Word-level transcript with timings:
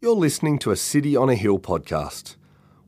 You're 0.00 0.14
listening 0.14 0.60
to 0.60 0.70
a 0.70 0.76
City 0.76 1.16
on 1.16 1.28
a 1.28 1.34
Hill 1.34 1.58
podcast. 1.58 2.36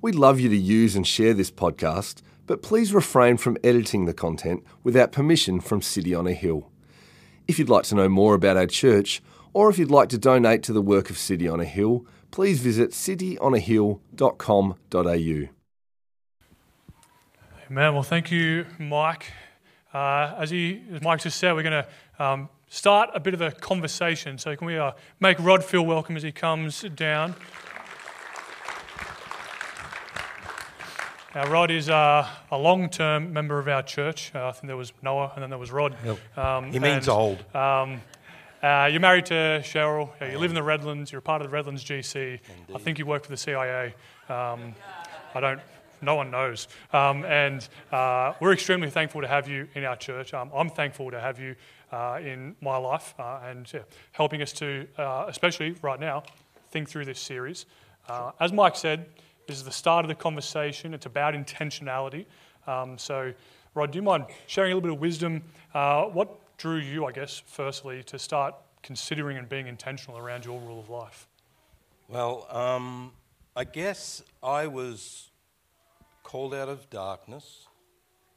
We'd 0.00 0.14
love 0.14 0.38
you 0.38 0.48
to 0.48 0.56
use 0.56 0.94
and 0.94 1.04
share 1.04 1.34
this 1.34 1.50
podcast, 1.50 2.22
but 2.46 2.62
please 2.62 2.94
refrain 2.94 3.36
from 3.36 3.58
editing 3.64 4.04
the 4.04 4.14
content 4.14 4.62
without 4.84 5.10
permission 5.10 5.58
from 5.58 5.82
City 5.82 6.14
on 6.14 6.28
a 6.28 6.32
Hill. 6.32 6.70
If 7.48 7.58
you'd 7.58 7.68
like 7.68 7.82
to 7.86 7.96
know 7.96 8.08
more 8.08 8.34
about 8.34 8.56
our 8.56 8.68
church, 8.68 9.20
or 9.52 9.68
if 9.68 9.76
you'd 9.76 9.90
like 9.90 10.08
to 10.10 10.18
donate 10.18 10.62
to 10.62 10.72
the 10.72 10.80
work 10.80 11.10
of 11.10 11.18
City 11.18 11.48
on 11.48 11.58
a 11.58 11.64
Hill, 11.64 12.06
please 12.30 12.60
visit 12.60 12.92
cityonahill.com.au. 12.92 15.48
Amen. 17.70 17.94
Well, 17.94 18.02
thank 18.04 18.30
you, 18.30 18.66
Mike. 18.78 19.32
Uh, 19.92 20.36
as, 20.38 20.50
he, 20.50 20.84
as 20.92 21.02
Mike 21.02 21.22
just 21.22 21.38
said, 21.38 21.54
we're 21.54 21.64
going 21.64 21.82
to 21.82 21.88
um, 22.24 22.48
start 22.70 23.10
a 23.12 23.20
bit 23.20 23.34
of 23.34 23.42
a 23.42 23.50
conversation. 23.50 24.38
So, 24.38 24.56
can 24.56 24.66
we 24.66 24.78
uh, 24.78 24.92
make 25.18 25.38
Rod 25.38 25.62
feel 25.62 25.84
welcome 25.84 26.16
as 26.16 26.22
he 26.22 26.32
comes 26.32 26.80
down? 26.94 27.34
Now, 31.34 31.48
Rod 31.48 31.70
is 31.70 31.90
uh, 31.90 32.26
a 32.50 32.58
long 32.58 32.88
term 32.88 33.32
member 33.32 33.58
of 33.58 33.68
our 33.68 33.82
church. 33.82 34.32
Uh, 34.34 34.48
I 34.48 34.52
think 34.52 34.66
there 34.66 34.76
was 34.76 34.92
Noah 35.02 35.32
and 35.34 35.42
then 35.42 35.50
there 35.50 35.58
was 35.58 35.70
Rod. 35.70 35.94
Um, 36.36 36.72
he 36.72 36.78
means 36.78 37.06
and, 37.06 37.16
old. 37.16 37.54
Um, 37.54 38.00
uh, 38.62 38.88
you're 38.90 39.00
married 39.00 39.26
to 39.26 39.60
Cheryl. 39.62 40.10
you 40.20 40.38
live 40.38 40.50
in 40.50 40.54
the 40.54 40.62
Redlands. 40.62 41.12
You're 41.12 41.20
part 41.20 41.40
of 41.40 41.48
the 41.48 41.52
Redlands 41.52 41.84
GC. 41.84 42.14
Indeed. 42.16 42.40
I 42.74 42.78
think 42.78 42.98
you 42.98 43.06
work 43.06 43.24
for 43.24 43.30
the 43.30 43.36
CIA. 43.36 43.94
Um, 44.28 44.74
I 45.34 45.40
don't 45.40 45.60
no 46.02 46.14
one 46.14 46.30
knows. 46.30 46.68
Um, 46.92 47.24
and 47.24 47.68
uh, 47.92 48.34
we're 48.40 48.52
extremely 48.52 48.90
thankful 48.90 49.20
to 49.20 49.28
have 49.28 49.48
you 49.48 49.68
in 49.74 49.84
our 49.84 49.96
church. 49.96 50.34
Um, 50.34 50.50
I'm 50.54 50.70
thankful 50.70 51.10
to 51.10 51.20
have 51.20 51.38
you 51.38 51.56
uh, 51.92 52.18
in 52.22 52.56
my 52.60 52.76
life 52.76 53.14
uh, 53.18 53.40
and 53.44 53.70
yeah, 53.72 53.80
helping 54.12 54.42
us 54.42 54.52
to, 54.54 54.86
uh, 54.98 55.26
especially 55.28 55.74
right 55.82 56.00
now, 56.00 56.22
think 56.70 56.88
through 56.88 57.04
this 57.04 57.20
series. 57.20 57.66
Uh, 58.08 58.32
as 58.40 58.52
Mike 58.52 58.76
said, 58.76 59.06
this 59.46 59.56
is 59.56 59.64
the 59.64 59.72
start 59.72 60.04
of 60.04 60.08
the 60.08 60.14
conversation. 60.14 60.94
It's 60.94 61.06
about 61.06 61.34
intentionality. 61.34 62.26
Um, 62.66 62.98
so, 62.98 63.32
Rod, 63.74 63.90
do 63.90 63.98
you 63.98 64.02
mind 64.02 64.26
sharing 64.46 64.72
a 64.72 64.74
little 64.74 64.88
bit 64.88 64.94
of 64.94 65.00
wisdom? 65.00 65.42
What 65.72 66.56
drew 66.56 66.76
you, 66.76 67.06
I 67.06 67.12
guess, 67.12 67.42
firstly, 67.46 68.02
to 68.04 68.18
start 68.18 68.54
considering 68.82 69.36
and 69.36 69.48
being 69.48 69.66
intentional 69.66 70.18
around 70.18 70.44
your 70.44 70.60
rule 70.60 70.78
of 70.78 70.90
life? 70.90 71.26
Well, 72.08 72.46
um, 72.50 73.12
I 73.56 73.64
guess 73.64 74.22
I 74.42 74.66
was 74.66 75.29
called 76.30 76.54
out 76.54 76.68
of 76.68 76.88
darkness 76.90 77.66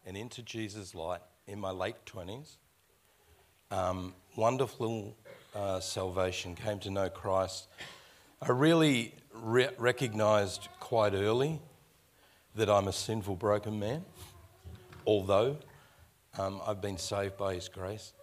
and 0.04 0.18
into 0.18 0.42
Jesus' 0.42 0.96
light 0.96 1.22
in 1.46 1.60
my 1.60 1.70
late 1.70 2.04
20s. 2.08 2.56
Um, 3.70 4.16
wonderful 4.36 5.16
uh, 5.54 5.80
salvation, 5.80 6.56
came 6.56 6.80
to 6.80 6.90
know 6.90 7.08
Christ. 7.08 7.68
I 8.42 8.50
really 8.50 9.14
re- 9.32 9.70
recognized 9.78 10.70
quite 10.80 11.14
early 11.14 11.62
that 12.56 12.68
I'm 12.68 12.88
a 12.88 12.92
sinful, 12.92 13.36
broken 13.36 13.78
man, 13.78 14.04
although 15.06 15.58
um, 16.40 16.62
I've 16.66 16.82
been 16.82 16.98
saved 16.98 17.38
by 17.38 17.54
His 17.54 17.70
grace. 17.70 18.14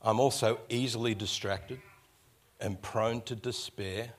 I'm 0.00 0.20
also 0.20 0.60
easily 0.68 1.16
distracted 1.16 1.80
and 2.60 2.80
prone 2.80 3.22
to 3.22 3.34
despair. 3.34 4.10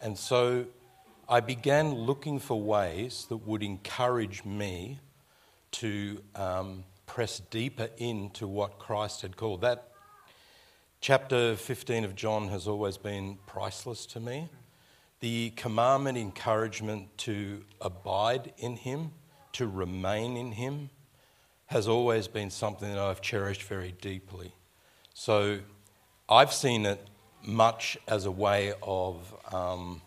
And 0.00 0.16
so 0.16 0.66
I 1.28 1.40
began 1.40 1.92
looking 1.92 2.38
for 2.38 2.60
ways 2.60 3.26
that 3.30 3.38
would 3.38 3.64
encourage 3.64 4.44
me 4.44 5.00
to 5.72 6.22
um, 6.36 6.84
press 7.06 7.40
deeper 7.50 7.88
into 7.96 8.46
what 8.46 8.78
Christ 8.78 9.22
had 9.22 9.36
called. 9.36 9.62
That 9.62 9.88
chapter 11.00 11.56
15 11.56 12.04
of 12.04 12.14
John 12.14 12.46
has 12.48 12.68
always 12.68 12.96
been 12.96 13.38
priceless 13.44 14.06
to 14.06 14.20
me. 14.20 14.48
The 15.18 15.50
commandment, 15.56 16.16
encouragement 16.16 17.18
to 17.18 17.64
abide 17.80 18.52
in 18.58 18.76
Him, 18.76 19.10
to 19.54 19.66
remain 19.66 20.36
in 20.36 20.52
Him, 20.52 20.90
has 21.66 21.88
always 21.88 22.28
been 22.28 22.50
something 22.50 22.88
that 22.88 23.00
I've 23.00 23.20
cherished 23.20 23.64
very 23.64 23.96
deeply. 24.00 24.54
So 25.12 25.58
I've 26.28 26.52
seen 26.52 26.86
it 26.86 27.04
much 27.42 27.98
as 28.06 28.26
a 28.26 28.30
way 28.30 28.74
of. 28.80 29.34
Um, 29.52 30.02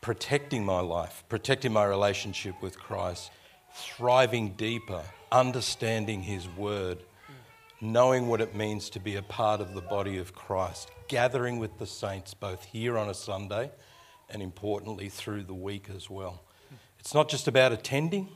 protecting 0.00 0.64
my 0.64 0.80
life, 0.80 1.24
protecting 1.28 1.72
my 1.72 1.84
relationship 1.84 2.60
with 2.62 2.78
Christ, 2.78 3.30
thriving 3.74 4.50
deeper, 4.52 5.02
understanding 5.30 6.22
His 6.22 6.48
Word, 6.56 6.98
knowing 7.80 8.28
what 8.28 8.40
it 8.40 8.54
means 8.54 8.90
to 8.90 9.00
be 9.00 9.16
a 9.16 9.22
part 9.22 9.60
of 9.60 9.74
the 9.74 9.80
body 9.80 10.18
of 10.18 10.34
Christ, 10.34 10.90
gathering 11.08 11.58
with 11.58 11.78
the 11.78 11.86
saints 11.86 12.34
both 12.34 12.64
here 12.64 12.98
on 12.98 13.08
a 13.08 13.14
Sunday 13.14 13.70
and 14.28 14.42
importantly 14.42 15.08
through 15.08 15.44
the 15.44 15.54
week 15.54 15.88
as 15.94 16.08
well. 16.08 16.42
It's 16.98 17.14
not 17.14 17.28
just 17.28 17.48
about 17.48 17.72
attending, 17.72 18.28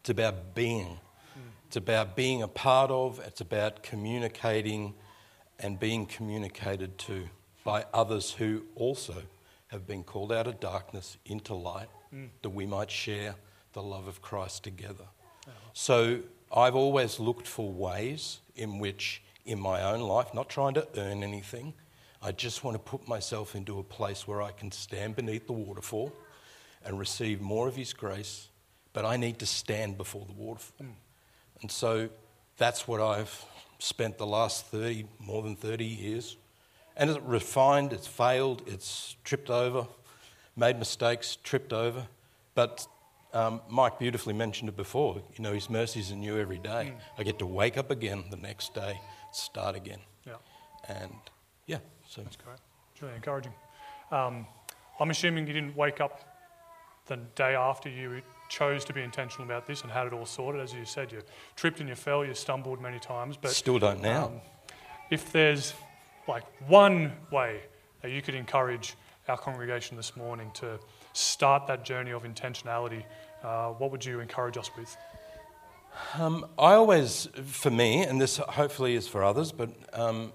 it's 0.00 0.10
about 0.10 0.54
being. 0.54 0.98
It's 1.66 1.76
about 1.76 2.14
being 2.14 2.42
a 2.42 2.48
part 2.48 2.90
of, 2.90 3.18
it's 3.26 3.40
about 3.40 3.82
communicating 3.82 4.94
and 5.58 5.78
being 5.78 6.06
communicated 6.06 6.98
to 6.98 7.28
by 7.64 7.84
others 7.92 8.30
who 8.32 8.62
also 8.76 9.14
have 9.74 9.86
been 9.86 10.04
called 10.04 10.32
out 10.32 10.46
of 10.46 10.60
darkness 10.60 11.18
into 11.26 11.52
light 11.52 11.88
mm. 12.14 12.28
that 12.42 12.50
we 12.50 12.64
might 12.64 12.90
share 12.90 13.34
the 13.72 13.82
love 13.82 14.06
of 14.06 14.22
Christ 14.22 14.62
together. 14.62 15.04
Oh. 15.46 15.50
So 15.72 16.20
I've 16.54 16.76
always 16.76 17.18
looked 17.18 17.48
for 17.48 17.70
ways 17.70 18.40
in 18.54 18.78
which, 18.78 19.22
in 19.44 19.60
my 19.60 19.82
own 19.82 20.00
life, 20.00 20.32
not 20.32 20.48
trying 20.48 20.74
to 20.74 20.86
earn 20.96 21.24
anything, 21.24 21.74
I 22.22 22.30
just 22.30 22.62
want 22.62 22.76
to 22.76 22.78
put 22.78 23.06
myself 23.08 23.56
into 23.56 23.80
a 23.80 23.82
place 23.82 24.28
where 24.28 24.40
I 24.40 24.52
can 24.52 24.70
stand 24.70 25.16
beneath 25.16 25.46
the 25.46 25.52
waterfall 25.52 26.12
and 26.84 26.98
receive 26.98 27.40
more 27.40 27.66
of 27.66 27.74
His 27.74 27.92
grace, 27.92 28.48
but 28.92 29.04
I 29.04 29.16
need 29.16 29.40
to 29.40 29.46
stand 29.46 29.98
before 29.98 30.24
the 30.24 30.32
waterfall. 30.32 30.86
Mm. 30.86 30.94
And 31.62 31.70
so 31.70 32.08
that's 32.58 32.86
what 32.86 33.00
I've 33.00 33.44
spent 33.80 34.18
the 34.18 34.26
last 34.26 34.66
30, 34.66 35.06
more 35.18 35.42
than 35.42 35.56
30 35.56 35.84
years 35.84 36.36
and 36.96 37.10
it's 37.10 37.20
refined, 37.20 37.92
it's 37.92 38.06
failed, 38.06 38.62
it's 38.66 39.16
tripped 39.24 39.50
over, 39.50 39.86
made 40.56 40.78
mistakes, 40.78 41.36
tripped 41.42 41.72
over. 41.72 42.06
But 42.54 42.86
um, 43.32 43.60
Mike 43.68 43.98
beautifully 43.98 44.34
mentioned 44.34 44.68
it 44.68 44.76
before. 44.76 45.16
You 45.36 45.42
know, 45.42 45.52
His 45.52 45.68
mercies 45.68 46.12
are 46.12 46.16
new 46.16 46.38
every 46.38 46.58
day. 46.58 46.92
Mm. 46.94 47.18
I 47.18 47.22
get 47.24 47.38
to 47.40 47.46
wake 47.46 47.76
up 47.76 47.90
again 47.90 48.24
the 48.30 48.36
next 48.36 48.74
day, 48.74 49.00
start 49.32 49.74
again. 49.74 49.98
Yeah. 50.26 50.34
And 50.88 51.12
yeah, 51.66 51.78
so. 52.08 52.22
That's 52.22 52.36
great. 52.36 52.58
It's 52.92 53.02
really 53.02 53.16
encouraging. 53.16 53.52
Um, 54.12 54.46
I'm 55.00 55.10
assuming 55.10 55.48
you 55.48 55.52
didn't 55.52 55.76
wake 55.76 56.00
up 56.00 56.20
the 57.06 57.16
day 57.34 57.54
after 57.54 57.88
you 57.88 58.22
chose 58.48 58.84
to 58.84 58.92
be 58.92 59.02
intentional 59.02 59.44
about 59.44 59.66
this 59.66 59.82
and 59.82 59.90
had 59.90 60.06
it 60.06 60.12
all 60.12 60.26
sorted. 60.26 60.60
As 60.60 60.72
you 60.72 60.84
said, 60.84 61.10
you 61.10 61.22
tripped 61.56 61.80
and 61.80 61.88
you 61.88 61.94
fell, 61.96 62.24
you 62.24 62.34
stumbled 62.34 62.80
many 62.80 62.98
times. 62.98 63.36
But 63.36 63.50
still 63.50 63.78
don't 63.78 64.00
now. 64.00 64.26
Um, 64.26 64.40
if 65.10 65.32
there's 65.32 65.74
like 66.28 66.44
one 66.68 67.12
way 67.30 67.60
that 68.02 68.10
you 68.10 68.22
could 68.22 68.34
encourage 68.34 68.94
our 69.28 69.38
congregation 69.38 69.96
this 69.96 70.16
morning 70.16 70.50
to 70.54 70.78
start 71.12 71.66
that 71.66 71.84
journey 71.84 72.10
of 72.12 72.24
intentionality, 72.24 73.04
uh, 73.42 73.68
what 73.70 73.90
would 73.90 74.04
you 74.04 74.20
encourage 74.20 74.56
us 74.56 74.70
with? 74.76 74.96
Um, 76.18 76.46
I 76.58 76.74
always, 76.74 77.28
for 77.44 77.70
me, 77.70 78.02
and 78.02 78.20
this 78.20 78.36
hopefully 78.36 78.94
is 78.94 79.06
for 79.06 79.22
others, 79.22 79.52
but 79.52 79.70
um, 79.92 80.32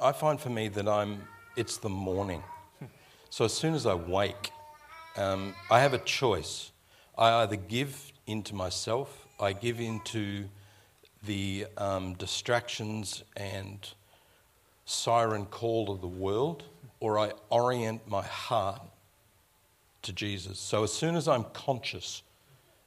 I 0.00 0.12
find 0.12 0.40
for 0.40 0.50
me 0.50 0.68
that 0.68 0.88
I'm, 0.88 1.22
it's 1.56 1.76
the 1.76 1.88
morning. 1.88 2.42
So 3.30 3.44
as 3.44 3.52
soon 3.52 3.74
as 3.74 3.86
I 3.86 3.94
wake, 3.94 4.50
um, 5.16 5.54
I 5.70 5.80
have 5.80 5.94
a 5.94 5.98
choice. 5.98 6.70
I 7.16 7.42
either 7.42 7.56
give 7.56 8.12
into 8.26 8.54
myself, 8.54 9.26
I 9.38 9.52
give 9.52 9.80
into 9.80 10.44
the 11.24 11.66
um, 11.76 12.14
distractions 12.14 13.22
and 13.36 13.88
siren 14.84 15.46
call 15.46 15.90
of 15.90 16.00
the 16.00 16.08
world, 16.08 16.64
or 17.00 17.18
I 17.18 17.32
orient 17.50 18.06
my 18.08 18.22
heart 18.22 18.82
to 20.02 20.12
Jesus. 20.12 20.58
So 20.58 20.84
as 20.84 20.92
soon 20.92 21.16
as 21.16 21.28
I'm 21.28 21.44
conscious, 21.52 22.22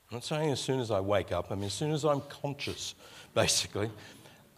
I'm 0.10 0.18
not 0.18 0.24
saying 0.24 0.52
as 0.52 0.60
soon 0.60 0.80
as 0.80 0.92
I 0.92 1.00
wake 1.00 1.32
up, 1.32 1.52
I 1.52 1.56
mean 1.56 1.66
as 1.66 1.74
soon 1.74 1.92
as 1.92 2.06
I'm 2.06 2.22
conscious, 2.22 2.96
basically, 3.34 3.90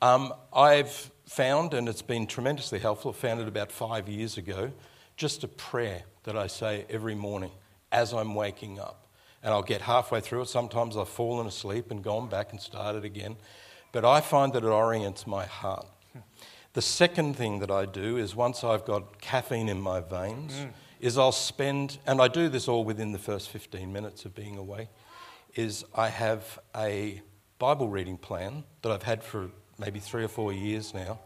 um, 0.02 0.34
I've 0.54 1.12
found, 1.26 1.74
and 1.74 1.90
it's 1.90 2.02
been 2.02 2.28
tremendously 2.28 2.80
helpful, 2.80 3.12
I 3.12 3.14
found 3.14 3.42
it 3.42 3.48
about 3.48 3.72
five 3.72 4.08
years 4.08 4.38
ago, 4.38 4.72
just 5.16 5.44
a 5.44 5.48
prayer 5.48 6.04
that 6.24 6.38
I 6.38 6.48
say 6.48 6.86
every 6.90 7.16
morning 7.16 7.52
as 7.92 8.14
I'm 8.14 8.36
waking 8.36 8.80
up. 8.80 9.08
And 9.44 9.54
I'll 9.54 9.64
get 9.64 9.82
halfway 9.82 10.20
through 10.20 10.42
it. 10.42 10.50
Sometimes 10.50 10.98
I've 10.98 11.10
fallen 11.10 11.48
asleep 11.48 11.92
and 11.92 12.04
gone 12.04 12.28
back 12.28 12.52
and 12.52 12.60
started 12.60 13.06
again. 13.06 13.38
But 13.92 14.04
I 14.04 14.20
find 14.20 14.52
that 14.54 14.64
it 14.64 14.68
orients 14.68 15.26
my 15.26 15.46
heart. 15.46 15.88
The 16.78 16.84
second 16.84 17.36
thing 17.36 17.58
that 17.62 17.72
I 17.72 17.88
do 17.88 18.18
is 18.18 18.36
once 18.36 18.64
I've 18.64 18.86
got 18.86 19.20
caffeine 19.20 19.68
in 19.68 19.82
my 19.82 20.00
veins, 20.00 20.54
mm. 20.54 20.70
is 21.00 21.18
I'll 21.18 21.32
spend, 21.32 21.98
and 22.06 22.22
I 22.22 22.28
do 22.28 22.50
this 22.50 22.68
all 22.68 22.84
within 22.84 23.14
the 23.14 23.18
first 23.18 23.50
15 23.50 23.92
minutes 23.92 24.26
of 24.26 24.36
being 24.36 24.60
awake, 24.60 24.90
is 25.56 25.86
I 25.96 26.10
have 26.10 26.60
a 26.76 27.24
Bible 27.58 27.90
reading 27.90 28.16
plan 28.16 28.64
that 28.84 28.92
I've 28.92 29.02
had 29.02 29.24
for 29.24 29.50
maybe 29.80 30.00
three 30.00 30.24
or 30.24 30.28
four 30.28 30.54
years 30.54 30.94
now, 30.94 31.18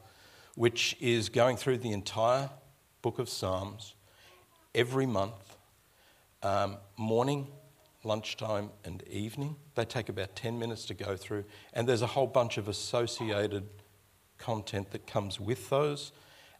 which 0.55 0.95
is 1.01 1.27
going 1.27 1.57
through 1.57 1.79
the 1.79 1.91
entire 1.91 2.49
book 3.01 3.19
of 3.19 3.27
Psalms 3.27 3.95
every 4.73 5.05
month, 5.05 5.57
um, 6.43 6.77
morning, 6.95 7.49
lunchtime, 8.05 8.69
and 8.85 9.03
evening. 9.05 9.57
They 9.75 9.83
take 9.83 10.07
about 10.07 10.33
10 10.33 10.57
minutes 10.57 10.85
to 10.85 10.93
go 10.93 11.17
through, 11.17 11.43
and 11.73 11.89
there's 11.89 12.03
a 12.03 12.07
whole 12.07 12.27
bunch 12.27 12.57
of 12.57 12.69
associated 12.69 13.67
content 14.41 14.91
that 14.91 15.07
comes 15.07 15.39
with 15.39 15.69
those. 15.69 16.11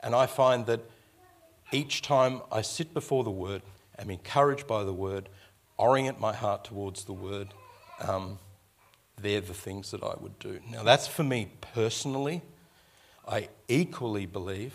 And 0.02 0.16
I 0.16 0.26
find 0.26 0.66
that 0.68 0.82
each 1.72 2.02
time 2.02 2.42
I 2.52 2.62
sit 2.62 2.94
before 2.94 3.24
the 3.24 3.32
Word, 3.32 3.62
I'm 3.98 4.10
encouraged 4.10 4.68
by 4.68 4.84
the 4.84 4.94
Word, 4.94 5.30
orient 5.78 6.20
my 6.20 6.34
heart 6.34 6.64
towards 6.64 7.06
the 7.06 7.14
Word, 7.14 7.50
um, 8.00 8.40
they're 9.22 9.42
the 9.42 9.54
things 9.54 9.92
that 9.92 10.04
I 10.04 10.16
would 10.20 10.38
do. 10.40 10.60
Now, 10.72 10.84
that's 10.84 11.08
for 11.08 11.24
me 11.24 11.52
personally. 11.62 12.42
I 13.28 13.50
equally 13.68 14.26
believe 14.26 14.74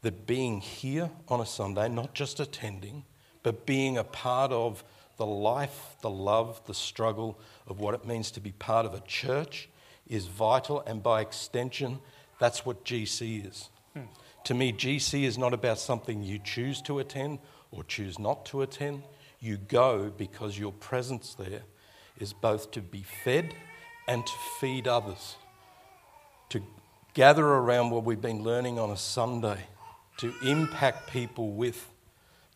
that 0.00 0.26
being 0.26 0.60
here 0.60 1.10
on 1.28 1.40
a 1.40 1.46
Sunday, 1.46 1.88
not 1.88 2.14
just 2.14 2.40
attending, 2.40 3.04
but 3.42 3.66
being 3.66 3.98
a 3.98 4.04
part 4.04 4.50
of 4.52 4.82
the 5.16 5.26
life, 5.26 5.96
the 6.00 6.10
love, 6.10 6.60
the 6.66 6.74
struggle 6.74 7.38
of 7.66 7.78
what 7.78 7.94
it 7.94 8.06
means 8.06 8.30
to 8.32 8.40
be 8.40 8.52
part 8.52 8.86
of 8.86 8.94
a 8.94 9.00
church 9.00 9.68
is 10.06 10.26
vital, 10.26 10.80
and 10.86 11.02
by 11.02 11.20
extension, 11.20 11.98
that's 12.42 12.66
what 12.66 12.84
GC 12.84 13.48
is. 13.48 13.68
Hmm. 13.94 14.06
To 14.46 14.54
me, 14.54 14.72
GC 14.72 15.22
is 15.22 15.38
not 15.38 15.54
about 15.54 15.78
something 15.78 16.24
you 16.24 16.40
choose 16.40 16.82
to 16.82 16.98
attend 16.98 17.38
or 17.70 17.84
choose 17.84 18.18
not 18.18 18.44
to 18.46 18.62
attend. 18.62 19.04
You 19.38 19.58
go 19.58 20.10
because 20.10 20.58
your 20.58 20.72
presence 20.72 21.34
there 21.34 21.62
is 22.18 22.32
both 22.32 22.72
to 22.72 22.80
be 22.80 23.04
fed 23.24 23.54
and 24.08 24.26
to 24.26 24.32
feed 24.60 24.88
others, 24.88 25.36
to 26.48 26.60
gather 27.14 27.46
around 27.46 27.90
what 27.90 28.02
we've 28.02 28.20
been 28.20 28.42
learning 28.42 28.76
on 28.76 28.90
a 28.90 28.96
Sunday, 28.96 29.60
to 30.16 30.34
impact 30.42 31.12
people 31.12 31.52
with 31.52 31.92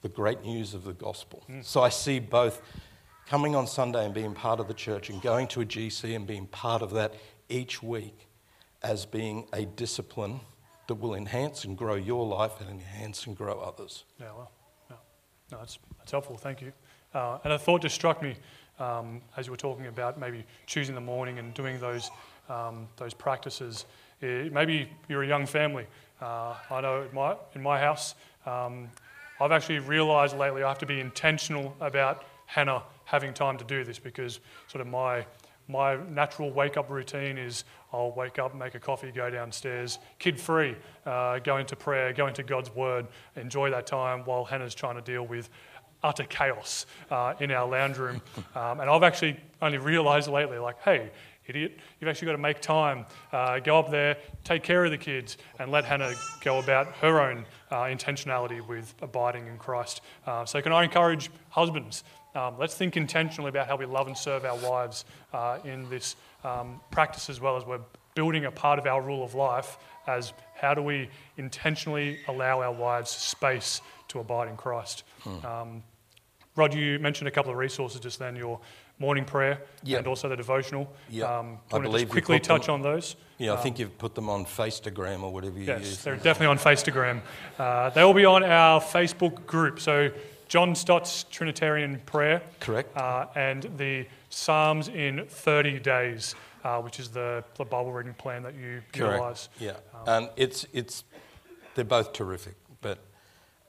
the 0.02 0.08
great 0.08 0.42
news 0.42 0.74
of 0.74 0.82
the 0.82 0.94
gospel. 0.94 1.44
Mm. 1.48 1.64
So 1.64 1.80
I 1.80 1.90
see 1.90 2.18
both 2.18 2.60
coming 3.28 3.54
on 3.54 3.68
Sunday 3.68 4.04
and 4.04 4.12
being 4.12 4.34
part 4.34 4.58
of 4.58 4.66
the 4.66 4.74
church 4.74 5.10
and 5.10 5.22
going 5.22 5.46
to 5.46 5.60
a 5.60 5.64
GC 5.64 6.16
and 6.16 6.26
being 6.26 6.48
part 6.48 6.82
of 6.82 6.90
that 6.94 7.14
each 7.48 7.84
week 7.84 8.26
as 8.82 9.06
being 9.06 9.46
a 9.52 9.64
discipline 9.64 10.40
that 10.86 10.94
will 10.94 11.14
enhance 11.14 11.64
and 11.64 11.76
grow 11.76 11.94
your 11.94 12.26
life 12.26 12.60
and 12.60 12.70
enhance 12.70 13.26
and 13.26 13.36
grow 13.36 13.58
others. 13.60 14.04
Yeah, 14.20 14.26
well, 14.36 14.50
no, 14.90 14.96
no 15.52 15.58
that's, 15.58 15.78
that's 15.98 16.12
helpful. 16.12 16.36
Thank 16.36 16.62
you. 16.62 16.72
Uh, 17.14 17.38
and 17.44 17.52
a 17.52 17.58
thought 17.58 17.82
just 17.82 17.94
struck 17.94 18.22
me 18.22 18.36
um, 18.78 19.22
as 19.36 19.46
you 19.46 19.50
were 19.50 19.56
talking 19.56 19.86
about 19.86 20.20
maybe 20.20 20.44
choosing 20.66 20.94
the 20.94 21.00
morning 21.00 21.38
and 21.38 21.54
doing 21.54 21.80
those, 21.80 22.10
um, 22.48 22.86
those 22.96 23.14
practices. 23.14 23.86
It, 24.20 24.52
maybe 24.52 24.88
you're 25.08 25.22
a 25.22 25.26
young 25.26 25.46
family. 25.46 25.86
Uh, 26.20 26.54
I 26.70 26.80
know 26.80 27.02
in 27.02 27.14
my, 27.14 27.36
in 27.54 27.62
my 27.62 27.78
house, 27.78 28.14
um, 28.44 28.88
I've 29.40 29.52
actually 29.52 29.80
realised 29.80 30.36
lately 30.36 30.62
I 30.62 30.68
have 30.68 30.78
to 30.78 30.86
be 30.86 31.00
intentional 31.00 31.74
about 31.80 32.24
Hannah 32.46 32.82
having 33.04 33.34
time 33.34 33.58
to 33.58 33.64
do 33.64 33.84
this 33.84 33.98
because 33.98 34.40
sort 34.68 34.80
of 34.80 34.86
my 34.86 35.26
my 35.68 35.96
natural 35.96 36.50
wake 36.50 36.76
up 36.76 36.90
routine 36.90 37.38
is 37.38 37.64
I'll 37.96 38.12
wake 38.12 38.38
up, 38.38 38.54
make 38.54 38.74
a 38.74 38.78
coffee, 38.78 39.10
go 39.10 39.30
downstairs, 39.30 39.98
kid 40.18 40.38
free, 40.38 40.76
uh, 41.06 41.38
go 41.38 41.56
into 41.56 41.76
prayer, 41.76 42.12
go 42.12 42.26
into 42.26 42.42
God's 42.42 42.70
word, 42.74 43.06
enjoy 43.36 43.70
that 43.70 43.86
time 43.86 44.20
while 44.26 44.44
Hannah's 44.44 44.74
trying 44.74 44.96
to 44.96 45.00
deal 45.00 45.26
with 45.26 45.48
utter 46.02 46.24
chaos 46.24 46.84
uh, 47.10 47.32
in 47.40 47.50
our 47.50 47.66
lounge 47.66 47.96
room. 47.96 48.20
Um, 48.54 48.80
and 48.80 48.88
I've 48.88 49.02
actually 49.02 49.38
only 49.60 49.76
realized 49.76 50.28
lately, 50.28 50.56
like, 50.56 50.80
hey, 50.80 51.10
idiot, 51.46 51.78
you've 52.00 52.08
actually 52.08 52.26
got 52.26 52.32
to 52.32 52.38
make 52.38 52.60
time, 52.60 53.04
uh, 53.32 53.58
go 53.58 53.78
up 53.78 53.90
there, 53.90 54.16
take 54.44 54.62
care 54.62 54.82
of 54.84 54.90
the 54.90 54.98
kids, 54.98 55.36
and 55.58 55.70
let 55.70 55.84
Hannah 55.84 56.14
go 56.42 56.58
about 56.58 56.86
her 56.96 57.20
own 57.20 57.44
uh, 57.70 57.82
intentionality 57.82 58.66
with 58.66 58.94
abiding 59.02 59.46
in 59.46 59.58
Christ. 59.58 60.00
Uh, 60.26 60.46
so, 60.46 60.62
can 60.62 60.72
I 60.72 60.84
encourage 60.84 61.30
husbands? 61.50 62.02
Um, 62.36 62.56
let's 62.58 62.74
think 62.74 62.98
intentionally 62.98 63.48
about 63.48 63.66
how 63.66 63.76
we 63.76 63.86
love 63.86 64.06
and 64.08 64.16
serve 64.16 64.44
our 64.44 64.56
wives 64.58 65.06
uh, 65.32 65.58
in 65.64 65.88
this 65.88 66.16
um, 66.44 66.80
practice 66.90 67.30
as 67.30 67.40
well 67.40 67.56
as 67.56 67.64
we're 67.64 67.80
building 68.14 68.44
a 68.44 68.50
part 68.50 68.78
of 68.78 68.86
our 68.86 69.00
rule 69.00 69.24
of 69.24 69.34
life 69.34 69.78
as 70.06 70.34
how 70.54 70.74
do 70.74 70.82
we 70.82 71.08
intentionally 71.38 72.18
allow 72.28 72.60
our 72.60 72.72
wives 72.72 73.10
space 73.10 73.80
to 74.08 74.20
abide 74.20 74.48
in 74.48 74.56
Christ. 74.56 75.04
Hmm. 75.20 75.46
Um, 75.46 75.82
Rod, 76.56 76.74
you 76.74 76.98
mentioned 76.98 77.28
a 77.28 77.30
couple 77.30 77.50
of 77.50 77.58
resources 77.58 78.00
just 78.00 78.18
then 78.18 78.36
your 78.36 78.60
morning 78.98 79.24
prayer 79.24 79.60
yep. 79.82 79.98
and 79.98 80.06
also 80.06 80.28
the 80.28 80.36
devotional. 80.36 80.90
Yeah, 81.10 81.38
um, 81.38 81.58
I 81.72 81.78
believe 81.78 82.08
quickly 82.08 82.40
touch 82.40 82.66
them, 82.66 82.76
on 82.76 82.82
those. 82.82 83.16
Yeah, 83.38 83.52
I 83.52 83.56
um, 83.56 83.62
think 83.62 83.78
you've 83.78 83.98
put 83.98 84.14
them 84.14 84.30
on 84.30 84.46
Fastagram 84.46 85.22
or 85.22 85.32
whatever 85.32 85.58
you 85.58 85.66
yes, 85.66 85.80
use. 85.80 85.88
Yes, 85.90 86.04
they're 86.04 86.16
definitely 86.16 86.46
on 86.46 86.58
Fastagram. 86.58 87.20
Uh, 87.58 87.90
they 87.90 88.04
will 88.04 88.14
be 88.14 88.24
on 88.24 88.42
our 88.42 88.80
Facebook 88.80 89.44
group. 89.46 89.80
So 89.80 90.10
John 90.48 90.74
Stott's 90.74 91.24
Trinitarian 91.24 92.00
Prayer. 92.06 92.42
Correct. 92.60 92.96
Uh, 92.96 93.26
and 93.34 93.68
the 93.76 94.06
Psalms 94.30 94.88
in 94.88 95.26
30 95.28 95.80
Days, 95.80 96.34
uh, 96.64 96.80
which 96.80 97.00
is 97.00 97.08
the, 97.08 97.44
the, 97.56 97.64
Bible 97.64 97.92
reading 97.92 98.14
plan 98.14 98.42
that 98.42 98.54
you 98.54 98.82
Correct. 98.92 99.14
utilize. 99.14 99.48
Yeah, 99.58 99.72
um, 99.94 100.02
and 100.06 100.30
it's, 100.36 100.66
it's, 100.72 101.04
they're 101.74 101.84
both 101.84 102.12
terrific. 102.12 102.54
But 102.80 102.98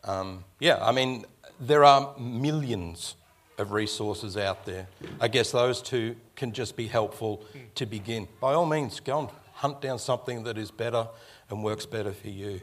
um, 0.04 0.44
yeah, 0.60 0.78
I 0.82 0.92
mean, 0.92 1.26
there 1.60 1.84
are 1.84 2.16
millions 2.20 3.16
of 3.58 3.72
resources 3.72 4.38
out 4.38 4.66
there. 4.66 4.88
I 5.20 5.28
guess 5.28 5.52
those 5.52 5.82
two 5.82 6.16
can 6.36 6.52
just 6.52 6.76
be 6.76 6.88
helpful 6.88 7.44
to 7.76 7.86
begin. 7.86 8.28
By 8.40 8.54
all 8.54 8.66
means, 8.68 9.00
go 9.00 9.20
and 9.20 9.30
hunt 9.54 9.82
down 9.82 9.98
something 9.98 10.44
that 10.44 10.58
is 10.58 10.70
better 10.70 11.08
and 11.50 11.64
works 11.64 11.86
better 11.86 12.12
for 12.12 12.30
you. 12.30 12.62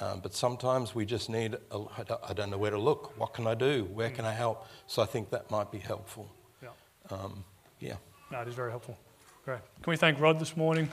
Um, 0.00 0.20
but 0.20 0.32
sometimes 0.32 0.94
we 0.94 1.04
just 1.04 1.28
need, 1.28 1.56
I 1.72 2.32
don't 2.34 2.50
know 2.50 2.58
where 2.58 2.70
to 2.70 2.78
look. 2.78 3.18
What 3.18 3.34
can 3.34 3.48
I 3.48 3.54
do? 3.54 3.88
Where 3.92 4.10
can 4.10 4.24
I 4.24 4.32
help? 4.32 4.64
So 4.86 5.02
I 5.02 5.06
think 5.06 5.30
that 5.30 5.50
might 5.50 5.72
be 5.72 5.78
helpful. 5.78 6.30
Yeah. 6.62 6.68
Um, 7.10 7.44
yeah. 7.80 7.94
No, 8.30 8.40
it 8.40 8.48
is 8.48 8.54
very 8.54 8.70
helpful. 8.70 8.96
Great. 9.44 9.58
Can 9.82 9.90
we 9.90 9.96
thank 9.96 10.20
Rod 10.20 10.38
this 10.38 10.56
morning? 10.56 10.88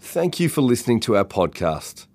Thank 0.00 0.38
you 0.38 0.48
for 0.48 0.60
listening 0.60 1.00
to 1.00 1.16
our 1.16 1.24
podcast. 1.24 2.06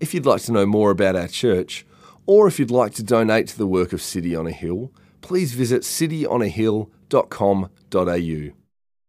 If 0.00 0.14
you'd 0.14 0.26
like 0.26 0.40
to 0.42 0.52
know 0.52 0.64
more 0.64 0.90
about 0.90 1.16
our 1.16 1.28
church, 1.28 1.84
or 2.26 2.48
if 2.48 2.58
you'd 2.58 2.70
like 2.70 2.94
to 2.94 3.02
donate 3.02 3.48
to 3.48 3.58
the 3.58 3.66
work 3.66 3.92
of 3.92 4.00
City 4.00 4.34
on 4.34 4.46
a 4.46 4.52
Hill, 4.52 4.90
please 5.20 5.52
visit 5.52 5.82
cityonahill.com.au. 5.82 8.63